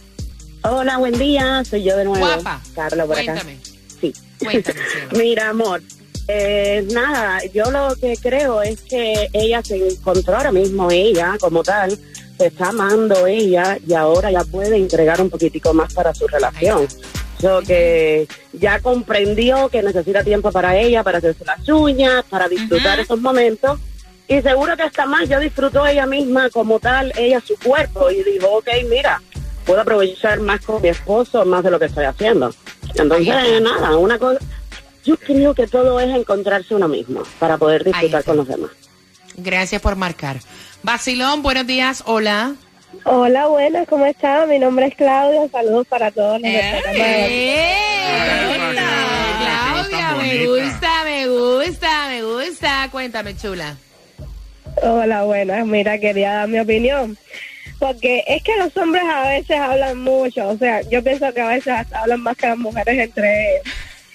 Hola, 0.62 0.98
buen 0.98 1.18
día. 1.18 1.64
Soy 1.66 1.84
yo 1.84 1.98
de 1.98 2.06
nuevo. 2.06 2.26
Guapa. 2.26 2.62
Carla, 2.76 3.06
por 3.06 3.18
acá. 3.18 3.34
Cuéntame. 3.34 3.58
Sí. 4.00 4.14
Cuéntame, 4.40 4.80
Mira, 5.18 5.50
amor. 5.50 5.82
Eh, 6.32 6.88
nada, 6.94 7.40
yo 7.52 7.72
lo 7.72 7.96
que 7.96 8.16
creo 8.16 8.62
es 8.62 8.82
que 8.82 9.30
ella 9.34 9.64
se 9.64 9.76
encontró 9.78 10.38
ahora 10.38 10.52
mismo, 10.52 10.92
ella 10.92 11.36
como 11.40 11.64
tal, 11.64 11.98
se 12.38 12.46
está 12.46 12.68
amando 12.68 13.26
ella 13.26 13.80
y 13.88 13.96
ahora 13.96 14.30
ya 14.30 14.44
puede 14.44 14.78
entregar 14.78 15.20
un 15.22 15.32
poquitico 15.32 15.74
más 15.74 15.92
para 15.92 16.14
su 16.14 16.28
relación. 16.28 16.88
So 17.42 17.62
que 17.62 18.28
ya 18.54 18.80
comprendió 18.80 19.70
que 19.70 19.82
necesita 19.82 20.24
tiempo 20.24 20.52
para 20.52 20.78
ella, 20.78 21.04
para 21.04 21.18
hacerse 21.18 21.44
las 21.46 21.68
uñas, 21.68 22.24
para 22.30 22.48
disfrutar 22.48 23.00
esos 23.00 23.20
momentos. 23.20 23.80
Y 24.28 24.40
seguro 24.44 24.78
que 24.78 24.84
hasta 24.84 25.08
más 25.08 25.28
ya 25.28 25.40
disfrutó 25.40 25.88
ella 25.88 26.06
misma 26.06 26.52
como 26.52 26.80
tal, 26.80 27.12
ella 27.18 27.42
su 27.42 27.58
cuerpo, 27.58 28.12
y 28.12 28.22
dijo, 28.22 28.58
ok, 28.58 28.68
mira, 28.88 29.20
puedo 29.66 29.82
aprovechar 29.82 30.40
más 30.42 30.64
con 30.64 30.80
mi 30.80 30.90
esposo, 30.90 31.44
más 31.44 31.64
de 31.64 31.72
lo 31.72 31.80
que 31.80 31.86
estoy 31.86 32.06
haciendo. 32.06 32.54
Entonces, 32.94 33.62
nada, 33.62 33.98
una 33.98 34.20
cosa, 34.20 34.40
yo 35.06 35.18
creo 35.18 35.54
que 35.54 35.68
todo 35.68 36.00
es 36.00 36.10
encontrarse 36.16 36.76
uno 36.76 36.88
mismo 36.88 37.24
para 37.40 37.58
poder 37.58 37.84
disfrutar 37.84 38.24
con 38.24 38.38
los 38.38 38.48
demás. 38.48 38.72
Gracias 39.36 39.82
por 39.82 39.96
marcar. 39.96 40.38
Basilón, 40.84 41.42
buenos 41.42 41.66
días, 41.68 42.04
hola. 42.06 42.56
Hola, 43.04 43.48
buenas, 43.48 43.88
¿cómo 43.88 44.06
están? 44.06 44.50
Mi 44.50 44.58
nombre 44.60 44.88
es 44.88 44.96
Claudia, 44.96 45.48
saludos 45.52 45.88
para 45.88 46.10
todos 46.12 46.42
los 46.42 46.52
programa 46.52 46.92
de- 46.92 47.66
Claudia, 49.40 50.16
me 50.18 50.46
gusta, 50.48 51.04
me 51.04 51.28
gusta, 51.28 52.08
me 52.10 52.24
gusta. 52.24 52.88
Cuéntame, 52.92 53.36
chula. 53.38 53.76
Hola, 54.82 55.24
buenas, 55.24 55.66
mira, 55.66 55.98
quería 56.00 56.34
dar 56.34 56.48
mi 56.48 56.60
opinión. 56.60 57.18
Porque 57.80 58.24
es 58.28 58.44
que 58.44 58.58
los 58.58 58.76
hombres 58.76 59.04
a 59.10 59.22
veces 59.30 59.58
hablan 59.58 60.00
mucho, 60.00 60.50
o 60.50 60.58
sea, 60.58 60.82
yo 60.90 61.02
pienso 61.04 61.32
que 61.34 61.40
a 61.42 61.48
veces 61.48 61.68
hasta 61.74 62.02
hablan 62.02 62.22
más 62.22 62.36
que 62.36 62.48
las 62.48 62.58
mujeres 62.58 62.98
entre 63.00 63.56
ellos. 63.56 63.74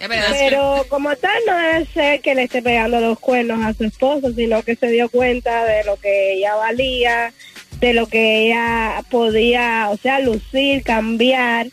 Pero 0.08 0.84
como 0.88 1.14
tal 1.16 1.40
no 1.46 1.56
debe 1.56 1.86
ser 1.86 2.20
que 2.20 2.34
le 2.34 2.44
esté 2.44 2.62
pegando 2.62 3.00
los 3.00 3.18
cuernos 3.18 3.64
a 3.64 3.72
su 3.74 3.84
esposo, 3.84 4.32
sino 4.32 4.62
que 4.62 4.76
se 4.76 4.88
dio 4.88 5.08
cuenta 5.08 5.64
de 5.64 5.84
lo 5.84 5.96
que 5.96 6.34
ella 6.34 6.54
valía, 6.56 7.32
de 7.80 7.94
lo 7.94 8.06
que 8.06 8.46
ella 8.46 9.02
podía, 9.10 9.88
o 9.90 9.96
sea, 9.96 10.20
lucir, 10.20 10.82
cambiar. 10.82 11.68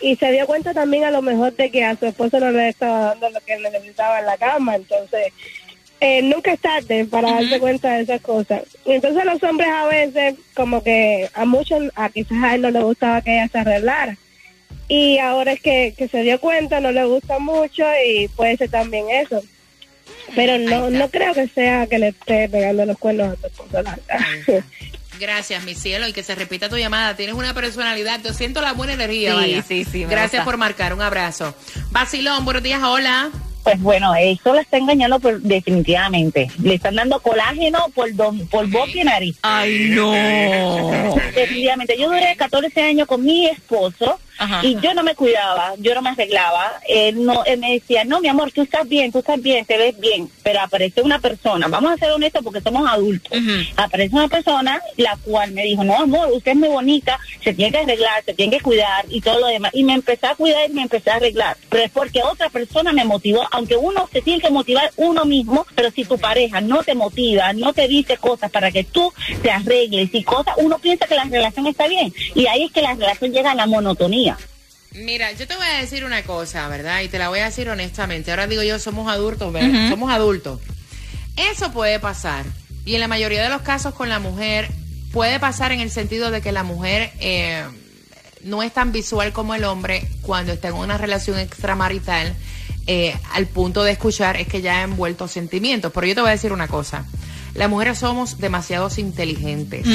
Y 0.00 0.16
se 0.16 0.30
dio 0.30 0.46
cuenta 0.46 0.74
también 0.74 1.04
a 1.04 1.10
lo 1.10 1.22
mejor 1.22 1.54
de 1.56 1.70
que 1.70 1.84
a 1.84 1.96
su 1.96 2.06
esposo 2.06 2.38
no 2.38 2.50
le 2.50 2.68
estaba 2.68 3.00
dando 3.00 3.30
lo 3.30 3.40
que 3.40 3.56
necesitaba 3.58 4.20
en 4.20 4.26
la 4.26 4.36
cama. 4.36 4.76
Entonces, 4.76 5.32
eh, 6.00 6.20
nunca 6.22 6.52
es 6.52 6.60
tarde 6.60 7.06
para 7.06 7.32
darse 7.32 7.58
cuenta 7.58 7.94
de 7.94 8.02
esas 8.02 8.20
cosas. 8.20 8.62
Entonces 8.84 9.24
los 9.24 9.42
hombres 9.42 9.68
a 9.70 9.86
veces, 9.86 10.34
como 10.54 10.82
que 10.82 11.30
a 11.32 11.44
muchos, 11.46 11.90
a 11.94 12.10
quizás 12.10 12.42
a 12.42 12.54
él 12.54 12.62
no 12.62 12.70
le 12.70 12.82
gustaba 12.82 13.22
que 13.22 13.34
ella 13.34 13.48
se 13.48 13.58
arreglara. 13.58 14.16
Y 14.88 15.18
ahora 15.18 15.52
es 15.52 15.60
que, 15.60 15.94
que 15.96 16.08
se 16.08 16.22
dio 16.22 16.40
cuenta, 16.40 16.80
no 16.80 16.92
le 16.92 17.04
gusta 17.04 17.38
mucho 17.38 17.84
y 18.06 18.28
puede 18.28 18.56
ser 18.56 18.70
también 18.70 19.06
eso. 19.10 19.42
Pero 20.34 20.58
no 20.58 20.90
no 20.90 21.08
creo 21.08 21.34
que 21.34 21.48
sea 21.48 21.86
que 21.86 21.98
le 21.98 22.08
esté 22.08 22.48
pegando 22.48 22.84
los 22.84 22.98
cuernos 22.98 23.36
a 23.36 23.82
la 23.82 23.96
verdad. 23.96 24.64
Gracias, 25.18 25.64
mi 25.64 25.74
cielo, 25.74 26.06
y 26.06 26.12
que 26.12 26.22
se 26.22 26.34
repita 26.34 26.68
tu 26.68 26.76
llamada. 26.76 27.16
Tienes 27.16 27.34
una 27.34 27.54
personalidad, 27.54 28.20
yo 28.22 28.32
siento 28.32 28.60
la 28.60 28.72
buena 28.72 28.92
energía. 28.92 29.30
Sí, 29.32 29.36
vaya. 29.36 29.62
sí, 29.62 29.84
sí, 29.84 29.98
me 30.04 30.10
Gracias 30.10 30.32
gusta. 30.32 30.44
por 30.44 30.56
marcar, 30.58 30.92
un 30.92 31.00
abrazo. 31.00 31.54
Basilón, 31.90 32.44
buenos 32.44 32.62
días, 32.62 32.82
hola. 32.82 33.30
Pues 33.62 33.80
bueno, 33.80 34.14
eso 34.14 34.54
la 34.54 34.60
está 34.60 34.76
engañando 34.76 35.18
por, 35.18 35.40
definitivamente. 35.40 36.48
Le 36.62 36.74
están 36.74 36.94
dando 36.94 37.18
colágeno 37.20 37.78
por, 37.94 38.14
don, 38.14 38.46
por 38.46 38.68
boca 38.68 38.92
y 38.94 39.02
nariz. 39.02 39.36
Ay, 39.42 39.88
no. 39.90 40.12
Definitivamente. 41.34 41.96
Yo 41.98 42.08
duré 42.08 42.36
14 42.36 42.80
años 42.82 43.08
con 43.08 43.24
mi 43.24 43.46
esposo 43.46 44.20
Y 44.62 44.78
yo 44.80 44.94
no 44.94 45.02
me 45.02 45.14
cuidaba, 45.14 45.74
yo 45.78 45.94
no 45.94 46.02
me 46.02 46.10
arreglaba. 46.10 46.80
Él, 46.88 47.24
no, 47.24 47.44
él 47.44 47.58
me 47.58 47.72
decía, 47.72 48.04
no, 48.04 48.20
mi 48.20 48.28
amor, 48.28 48.52
tú 48.52 48.62
estás 48.62 48.88
bien, 48.88 49.12
tú 49.12 49.18
estás 49.18 49.40
bien, 49.40 49.64
te 49.64 49.78
ves 49.78 49.98
bien. 49.98 50.30
Pero 50.42 50.60
aparece 50.60 51.02
una 51.02 51.18
persona, 51.18 51.68
vamos 51.68 51.92
a 51.92 51.96
ser 51.96 52.10
honestos 52.12 52.42
porque 52.42 52.60
somos 52.60 52.88
adultos. 52.88 53.38
Aparece 53.76 54.14
una 54.14 54.28
persona 54.28 54.80
la 54.96 55.16
cual 55.24 55.52
me 55.52 55.62
dijo, 55.62 55.84
no, 55.84 55.96
amor, 55.96 56.30
usted 56.32 56.52
es 56.52 56.56
muy 56.56 56.68
bonita, 56.68 57.18
se 57.42 57.54
tiene 57.54 57.72
que 57.72 57.78
arreglar, 57.78 58.24
se 58.24 58.34
tiene 58.34 58.56
que 58.56 58.62
cuidar 58.62 59.06
y 59.08 59.20
todo 59.20 59.40
lo 59.40 59.46
demás. 59.46 59.72
Y 59.74 59.84
me 59.84 59.94
empecé 59.94 60.26
a 60.26 60.34
cuidar 60.34 60.68
y 60.68 60.72
me 60.72 60.82
empecé 60.82 61.10
a 61.10 61.14
arreglar. 61.16 61.56
Pero 61.68 61.84
es 61.84 61.90
porque 61.90 62.22
otra 62.22 62.50
persona 62.50 62.92
me 62.92 63.04
motivó, 63.04 63.46
aunque 63.50 63.76
uno 63.76 64.08
se 64.12 64.22
tiene 64.22 64.40
que 64.40 64.50
motivar 64.50 64.90
uno 64.96 65.24
mismo, 65.24 65.66
pero 65.74 65.90
si 65.90 66.04
tu 66.04 66.18
pareja 66.18 66.60
no 66.60 66.82
te 66.82 66.94
motiva, 66.94 67.52
no 67.52 67.72
te 67.72 67.88
dice 67.88 68.16
cosas 68.16 68.50
para 68.50 68.70
que 68.70 68.84
tú 68.84 69.12
te 69.42 69.50
arregles 69.50 70.10
y 70.12 70.22
cosas, 70.24 70.54
uno 70.58 70.78
piensa 70.78 71.06
que 71.06 71.14
la 71.14 71.24
relación 71.24 71.66
está 71.66 71.86
bien. 71.88 72.12
Y 72.34 72.46
ahí 72.46 72.64
es 72.64 72.72
que 72.72 72.82
la 72.82 72.94
relación 72.94 73.32
llega 73.32 73.52
a 73.52 73.54
la 73.54 73.66
monotonía. 73.66 74.25
Mira, 74.94 75.30
yo 75.32 75.46
te 75.46 75.54
voy 75.56 75.66
a 75.66 75.80
decir 75.80 76.04
una 76.04 76.22
cosa, 76.22 76.66
¿verdad? 76.68 77.02
Y 77.02 77.08
te 77.08 77.18
la 77.18 77.28
voy 77.28 77.40
a 77.40 77.46
decir 77.46 77.68
honestamente. 77.68 78.30
Ahora 78.30 78.46
digo 78.46 78.62
yo, 78.62 78.78
somos 78.78 79.10
adultos, 79.10 79.52
¿verdad? 79.52 79.90
Somos 79.90 80.10
adultos. 80.10 80.60
Eso 81.36 81.70
puede 81.72 82.00
pasar. 82.00 82.46
Y 82.86 82.94
en 82.94 83.00
la 83.00 83.08
mayoría 83.08 83.42
de 83.42 83.50
los 83.50 83.62
casos 83.62 83.94
con 83.94 84.08
la 84.08 84.18
mujer, 84.20 84.70
puede 85.12 85.38
pasar 85.38 85.72
en 85.72 85.80
el 85.80 85.90
sentido 85.90 86.30
de 86.30 86.40
que 86.40 86.50
la 86.52 86.62
mujer 86.62 87.12
eh, 87.20 87.64
no 88.42 88.62
es 88.62 88.72
tan 88.72 88.92
visual 88.92 89.32
como 89.32 89.54
el 89.54 89.64
hombre 89.64 90.08
cuando 90.22 90.52
está 90.52 90.68
en 90.68 90.74
una 90.74 90.96
relación 90.96 91.38
extramarital. 91.38 92.34
eh, 92.86 93.14
al 93.32 93.46
punto 93.46 93.82
de 93.82 93.92
escuchar 93.92 94.36
es 94.36 94.46
que 94.46 94.62
ya 94.62 94.78
ha 94.78 94.82
envuelto 94.82 95.26
sentimientos. 95.28 95.92
Pero 95.92 96.06
yo 96.06 96.14
te 96.14 96.20
voy 96.20 96.28
a 96.28 96.32
decir 96.32 96.52
una 96.52 96.68
cosa. 96.68 97.04
Las 97.56 97.70
mujeres 97.70 97.98
somos 97.98 98.38
demasiados 98.38 98.98
inteligentes. 98.98 99.86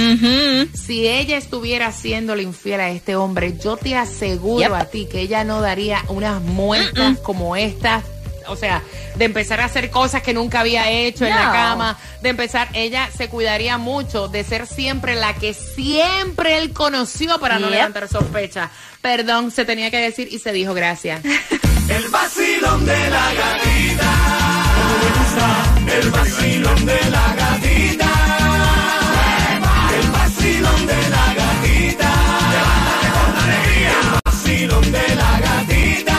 Si 0.74 1.08
ella 1.08 1.38
estuviera 1.38 1.88
haciéndole 1.88 2.44
infiel 2.44 2.80
a 2.82 2.90
este 2.90 3.16
hombre, 3.16 3.58
yo 3.64 3.78
te 3.78 3.96
aseguro 3.96 4.62
Yep. 4.62 4.74
a 4.74 4.86
ti 4.86 5.08
que 5.12 5.22
ella 5.22 5.44
no 5.44 5.62
daría 5.62 6.04
unas 6.10 6.42
muestras 6.42 7.18
como 7.20 7.56
estas. 7.56 8.04
O 8.48 8.56
sea, 8.56 8.82
de 9.16 9.26
empezar 9.26 9.62
a 9.62 9.66
hacer 9.66 9.92
cosas 9.92 10.24
que 10.24 10.34
nunca 10.34 10.62
había 10.62 10.90
hecho 10.90 11.26
en 11.26 11.30
la 11.36 11.52
cama, 11.52 11.98
de 12.24 12.30
empezar, 12.30 12.68
ella 12.74 13.08
se 13.16 13.30
cuidaría 13.30 13.78
mucho 13.78 14.28
de 14.28 14.44
ser 14.44 14.66
siempre 14.66 15.16
la 15.16 15.36
que 15.36 15.54
siempre 15.54 16.58
él 16.58 16.74
conoció 16.74 17.40
para 17.40 17.60
no 17.60 17.70
levantar 17.70 18.08
sospechas. 18.08 18.72
Perdón, 19.02 19.52
se 19.52 19.64
tenía 19.64 19.92
que 19.92 19.98
decir 19.98 20.28
y 20.32 20.40
se 20.40 20.52
dijo 20.52 20.74
gracias. 20.74 21.22
El 21.90 22.08
vacilón 22.10 22.86
de 22.86 23.10
la 23.10 23.34
gatita. 23.34 24.21
El 25.88 26.10
vacilón 26.12 26.86
de 26.86 27.00
la 27.10 27.36
gatita. 27.36 28.10
El 30.02 30.12
vacilón 30.12 30.88
de 30.88 31.10
la 31.10 31.34
gatita. 31.34 32.10
Levántate 32.52 33.08
con 33.12 33.38
alegría. 33.44 33.92
El 34.02 34.22
vacilón 34.26 34.92
de 34.92 35.16
la 35.16 35.40
gatita. 35.40 36.18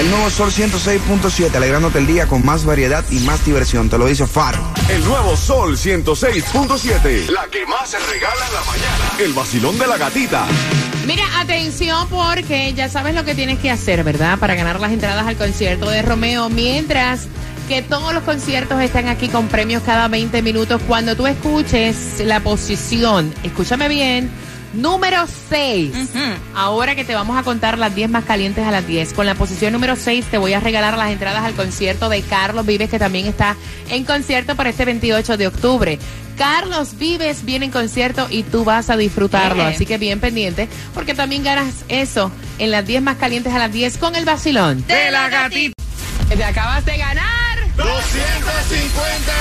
El 0.00 0.10
nuevo 0.10 0.30
Sol 0.30 0.50
106.7, 0.50 1.54
alegrándote 1.54 1.98
el 1.98 2.06
día 2.06 2.26
con 2.28 2.44
más 2.44 2.64
variedad 2.64 3.04
y 3.10 3.18
más 3.20 3.44
diversión. 3.44 3.88
Te 3.88 3.98
lo 3.98 4.06
dice 4.06 4.26
Faro. 4.26 4.72
El 4.88 5.04
nuevo 5.04 5.36
Sol 5.36 5.76
106.7. 5.76 7.28
La 7.30 7.46
que 7.48 7.66
más 7.66 7.90
se 7.90 7.98
regala 7.98 8.46
en 8.46 8.54
la 8.54 8.60
mañana. 8.62 9.12
El 9.18 9.32
vacilón 9.32 9.78
de 9.78 9.86
la 9.86 9.96
gatita. 9.96 10.46
Mira, 11.08 11.24
atención 11.40 12.06
porque 12.10 12.74
ya 12.74 12.90
sabes 12.90 13.14
lo 13.14 13.24
que 13.24 13.34
tienes 13.34 13.58
que 13.60 13.70
hacer, 13.70 14.04
¿verdad? 14.04 14.38
Para 14.38 14.54
ganar 14.54 14.78
las 14.78 14.92
entradas 14.92 15.26
al 15.26 15.36
concierto 15.36 15.88
de 15.88 16.02
Romeo. 16.02 16.50
Mientras 16.50 17.28
que 17.66 17.80
todos 17.80 18.12
los 18.12 18.24
conciertos 18.24 18.78
están 18.82 19.08
aquí 19.08 19.28
con 19.28 19.48
premios 19.48 19.82
cada 19.84 20.08
20 20.08 20.42
minutos. 20.42 20.82
Cuando 20.86 21.16
tú 21.16 21.26
escuches 21.26 22.20
la 22.26 22.40
posición, 22.40 23.32
escúchame 23.42 23.88
bien, 23.88 24.28
número 24.74 25.24
6. 25.48 25.94
Ahora 26.54 26.94
que 26.94 27.06
te 27.06 27.14
vamos 27.14 27.38
a 27.38 27.42
contar 27.42 27.78
las 27.78 27.94
10 27.94 28.10
más 28.10 28.24
calientes 28.24 28.66
a 28.66 28.70
las 28.70 28.86
10. 28.86 29.14
Con 29.14 29.24
la 29.24 29.34
posición 29.34 29.72
número 29.72 29.96
6 29.96 30.26
te 30.26 30.36
voy 30.36 30.52
a 30.52 30.60
regalar 30.60 30.98
las 30.98 31.10
entradas 31.10 31.42
al 31.42 31.54
concierto 31.54 32.10
de 32.10 32.20
Carlos 32.20 32.66
Vives, 32.66 32.90
que 32.90 32.98
también 32.98 33.24
está 33.24 33.56
en 33.88 34.04
concierto 34.04 34.56
para 34.56 34.68
este 34.68 34.84
28 34.84 35.38
de 35.38 35.46
octubre. 35.46 35.98
Carlos 36.38 36.96
Vives 36.96 37.44
viene 37.44 37.66
en 37.66 37.72
concierto 37.72 38.28
y 38.30 38.44
tú 38.44 38.64
vas 38.64 38.88
a 38.90 38.96
disfrutarlo. 38.96 39.64
Así 39.64 39.84
que 39.84 39.98
bien 39.98 40.20
pendiente, 40.20 40.68
porque 40.94 41.14
también 41.14 41.42
ganas 41.42 41.74
eso 41.88 42.30
en 42.58 42.70
las 42.70 42.86
10 42.86 43.02
más 43.02 43.16
calientes 43.16 43.52
a 43.52 43.58
las 43.58 43.72
10 43.72 43.98
con 43.98 44.14
el 44.16 44.24
vacilón. 44.24 44.86
De 44.86 45.10
la 45.10 45.28
gatita. 45.28 45.74
Te 46.28 46.44
acabas 46.44 46.84
de 46.84 46.96
ganar. 46.96 47.58
250 47.76 49.32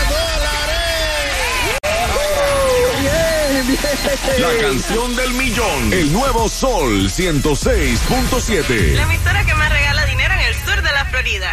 La 4.40 4.62
canción 4.62 5.16
del 5.16 5.32
millón. 5.34 5.94
El 5.94 6.12
nuevo 6.12 6.50
Sol 6.50 7.10
106.7. 7.10 8.94
La 8.96 9.04
emisora 9.04 9.46
que 9.46 9.54
más 9.54 9.70
regala 9.70 10.06
dinero 10.06 10.34
en 10.34 10.40
el 10.40 10.56
sur 10.56 10.82
de 10.82 10.92
la 10.92 11.06
Florida. 11.06 11.52